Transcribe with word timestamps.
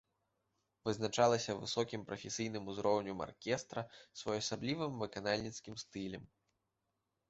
Вызначалася 0.87 1.55
высокім 1.61 2.07
прафесійным 2.09 2.63
узроўнем 2.75 3.23
аркестра, 3.29 3.87
своеасаблівым 4.23 4.91
выканальніцкім 5.07 5.75
стылем. 5.87 6.23